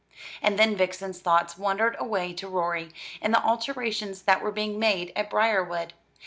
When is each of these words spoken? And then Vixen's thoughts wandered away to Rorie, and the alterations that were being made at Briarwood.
And 0.41 0.57
then 0.57 0.75
Vixen's 0.75 1.19
thoughts 1.19 1.59
wandered 1.59 1.95
away 1.99 2.33
to 2.33 2.47
Rorie, 2.47 2.91
and 3.21 3.31
the 3.35 3.43
alterations 3.45 4.23
that 4.23 4.41
were 4.41 4.51
being 4.51 4.79
made 4.79 5.13
at 5.15 5.29
Briarwood. 5.29 5.93